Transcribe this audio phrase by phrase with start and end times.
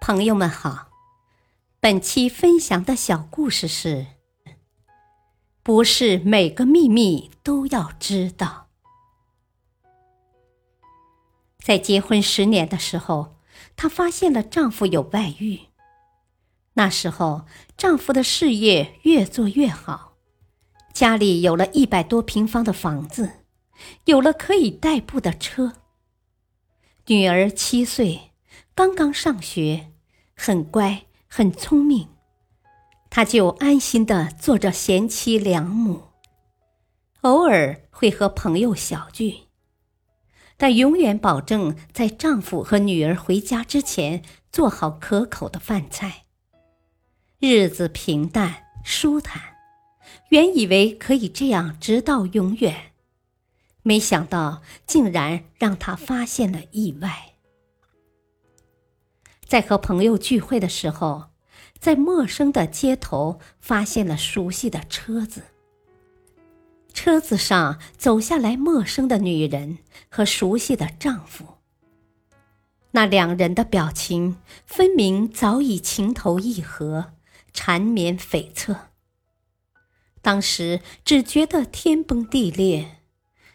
[0.00, 0.88] 朋友们好，
[1.78, 4.06] 本期分享的小故事是：
[5.62, 8.68] 不是每个秘密都要知道。
[11.58, 13.36] 在结婚十年的时候，
[13.76, 15.60] 她发现了丈夫有外遇。
[16.72, 17.44] 那时候，
[17.76, 20.16] 丈夫的事业越做越好，
[20.94, 23.44] 家里有了一百多平方的房子，
[24.06, 25.74] 有了可以代步的车。
[27.06, 28.32] 女儿七岁，
[28.74, 29.89] 刚刚上学，
[30.42, 32.08] 很乖，很聪明，
[33.10, 36.04] 他就安心的做着贤妻良母，
[37.20, 39.40] 偶尔会和朋友小聚。
[40.56, 46.24] 但永远保证在丈夫和女儿回家之前做好可口的饭菜。
[47.38, 49.42] 日子平淡舒坦，
[50.30, 52.92] 原以为可以这样直到永远，
[53.82, 57.29] 没想到竟然让她发现了意外。
[59.50, 61.30] 在和朋友聚会的时候，
[61.76, 65.42] 在陌生的街头发现了熟悉的车子。
[66.94, 71.56] 车子上走下来陌生的女人和熟悉的丈夫，
[72.92, 77.14] 那两人的表情分明早已情投意合、
[77.52, 78.76] 缠绵悱恻。
[80.22, 82.98] 当时只觉得天崩地裂，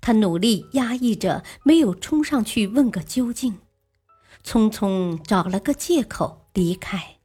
[0.00, 3.58] 他努力压抑着，没有冲上去问个究竟，
[4.44, 7.16] 匆匆找了个借口离开。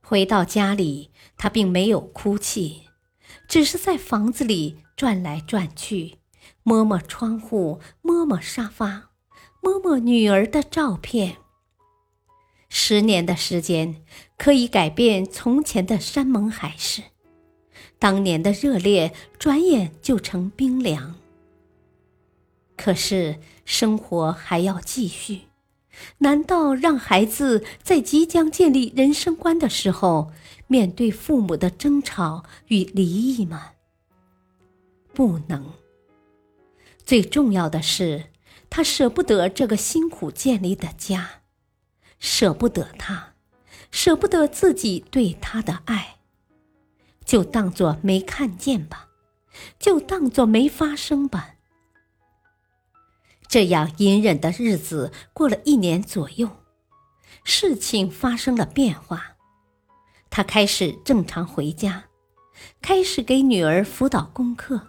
[0.00, 2.82] 回到家里，他并没有哭泣。
[3.48, 6.18] 只是在房子里转来转去，
[6.62, 9.10] 摸摸窗户，摸摸沙发，
[9.60, 11.36] 摸摸女儿的照片。
[12.68, 14.02] 十年的时间
[14.38, 17.02] 可以改变从前的山盟海誓，
[17.98, 21.14] 当年的热烈转眼就成冰凉。
[22.76, 25.42] 可是生活还要继续，
[26.18, 30.32] 难道让孩子在即将建立人生观的时候？
[30.66, 33.72] 面对父母的争吵与离异吗？
[35.12, 35.74] 不能。
[37.04, 38.30] 最重要的是，
[38.70, 41.42] 他舍不得这个辛苦建立的家，
[42.18, 43.34] 舍不得他，
[43.90, 46.16] 舍不得自己对他的爱，
[47.26, 49.10] 就当做没看见吧，
[49.78, 51.53] 就当做没发生吧。
[53.54, 56.56] 这样隐忍的日子过了一年左右，
[57.44, 59.36] 事情发生了变化。
[60.28, 62.06] 他开始正常回家，
[62.82, 64.88] 开始给女儿辅导功课，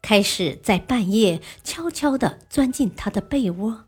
[0.00, 3.84] 开始在半夜悄悄地钻进她的被窝。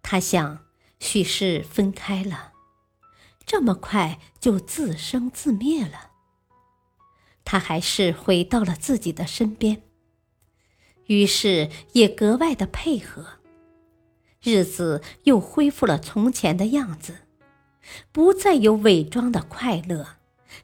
[0.00, 0.60] 他想，
[1.00, 2.52] 许是分开了，
[3.44, 6.12] 这么快就自生自灭了。
[7.44, 9.82] 他还是回到了自己的身边，
[11.10, 13.40] 于是也格外的配合，
[14.40, 17.22] 日子又恢复了从前的样子。
[18.12, 20.06] 不再有伪装的快乐，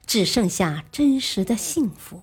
[0.07, 2.23] 只剩下真实的幸福。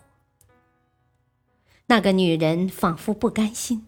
[1.88, 3.88] 那个女人仿佛不甘心，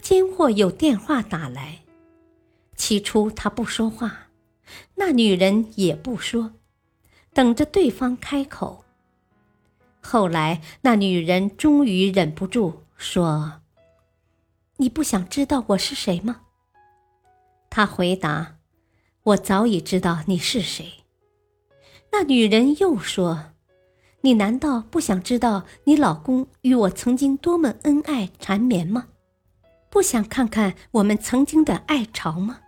[0.00, 1.80] 间或有电话打来。
[2.76, 4.28] 起初她不说话，
[4.94, 6.52] 那女人也不说，
[7.32, 8.84] 等着对方开口。
[10.00, 13.62] 后来那女人终于忍不住说
[14.78, 16.42] ：“你不想知道我是谁吗？”
[17.70, 18.54] 他回答。
[19.26, 21.04] 我早已知道你是谁。
[22.12, 23.46] 那女人又说
[24.22, 29.08] ：“你难道不想知道你老公与我曾经多么恩爱缠绵吗？
[29.90, 32.60] 不想看看我们曾经的爱巢吗？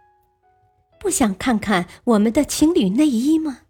[0.98, 3.60] 不想看看我们的情侣内衣吗？”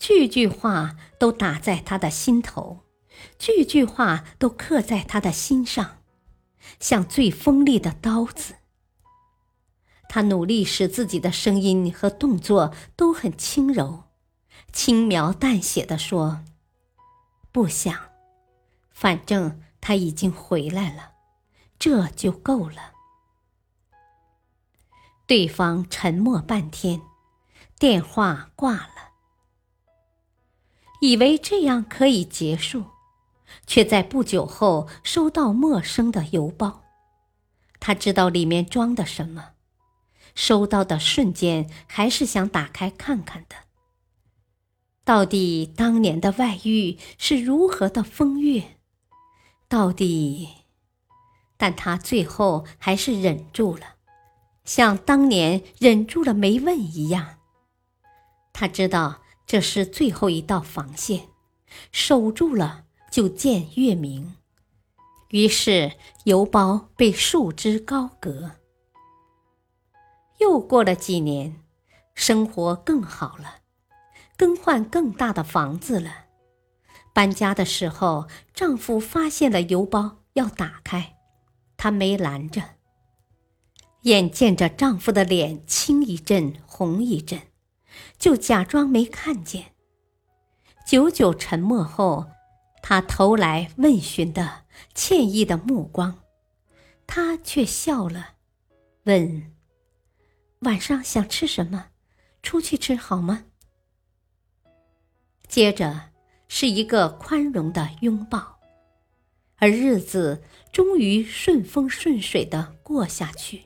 [0.00, 2.80] 句句话都打在他的心头，
[3.38, 5.98] 句句话都刻在他的心上，
[6.78, 8.56] 像最锋利的刀子。
[10.08, 14.04] 他努力使自己的声音和动作都很轻柔，
[14.72, 16.44] 轻描淡写的说
[17.50, 18.10] ：“不想，
[18.90, 21.12] 反正他已经回来了，
[21.78, 22.92] 这就够了。”
[25.26, 27.00] 对方沉默半天，
[27.78, 29.12] 电话挂了，
[31.00, 32.84] 以为这样可以结束，
[33.66, 36.82] 却在不久后收到陌生的邮包。
[37.80, 39.50] 他知道里面装的什么。
[40.34, 43.56] 收到的瞬间，还是想打开看看的。
[45.04, 48.78] 到底当年的外遇是如何的风月？
[49.68, 50.48] 到底，
[51.58, 53.96] 但他最后还是忍住了，
[54.64, 57.38] 像当年忍住了没问一样。
[58.54, 61.28] 他知道这是最后一道防线，
[61.90, 64.34] 守住了就见月明。
[65.28, 65.92] 于是
[66.24, 68.52] 邮包被束之高阁。
[70.38, 71.62] 又过了几年，
[72.14, 73.56] 生活更好了，
[74.36, 76.24] 更换更大的房子了。
[77.12, 81.18] 搬家的时候，丈夫发现了邮包要打开，
[81.76, 82.62] 她没拦着。
[84.04, 87.42] 眼见着丈夫的脸青一阵红一阵，
[88.18, 89.74] 就假装没看见。
[90.84, 92.31] 久久沉默后，
[92.82, 96.18] 他投来问询的歉意的目光，
[97.06, 98.34] 他却笑了，
[99.04, 99.54] 问
[100.60, 101.86] ：“晚上想吃什么？
[102.42, 103.44] 出去吃好吗？”
[105.48, 106.12] 接着。
[106.54, 108.60] 是一个宽容的拥抱，
[109.56, 113.62] 而日子终于顺风顺水的过下去。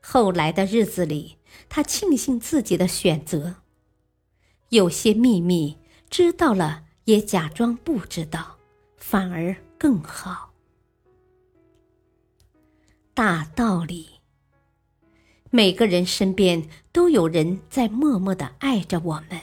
[0.00, 1.36] 后来的日子里，
[1.68, 3.56] 他庆幸自己的选择。
[4.70, 5.76] 有些秘密
[6.08, 8.56] 知道了也假装不知道，
[8.96, 10.52] 反而更好。
[13.12, 14.20] 大道理，
[15.50, 19.40] 每个人身边都有人在默默的爱着我们。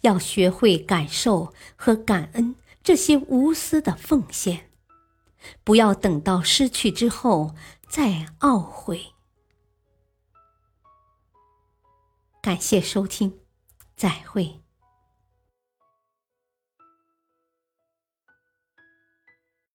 [0.00, 4.70] 要学会感受和感恩这些无私的奉献，
[5.62, 7.54] 不要等到失去之后
[7.86, 9.12] 再懊悔。
[12.40, 13.40] 感谢收听，
[13.94, 14.65] 再会。